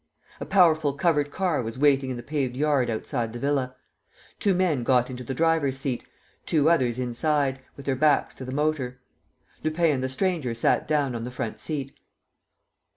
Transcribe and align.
A 0.39 0.47
powerful 0.47 0.93
covered 0.93 1.29
car 1.29 1.61
was 1.61 1.77
waiting 1.77 2.09
in 2.09 2.17
the 2.17 2.23
paved 2.23 2.55
yard 2.55 2.89
outside 2.89 3.33
the 3.33 3.37
villa. 3.37 3.75
Two 4.39 4.55
men 4.55 4.81
got 4.81 5.11
into 5.11 5.23
the 5.23 5.35
driver's 5.35 5.77
seat, 5.77 6.03
two 6.47 6.71
others 6.71 6.97
inside, 6.97 7.59
with 7.77 7.85
their 7.85 7.95
backs 7.95 8.33
to 8.33 8.43
the 8.43 8.51
motor. 8.51 8.99
Lupin 9.63 9.91
and 9.91 10.03
the 10.03 10.09
stranger 10.09 10.55
sat 10.55 10.87
down 10.87 11.13
on 11.13 11.23
the 11.23 11.29
front 11.29 11.59
seat. 11.59 11.93